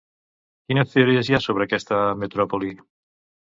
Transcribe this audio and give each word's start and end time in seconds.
Quines 0.69 0.95
teories 0.95 1.29
hi 1.33 1.37
ha 1.37 1.41
sobre 1.47 1.69
aquesta 1.69 2.01
metròpoli? 2.25 2.75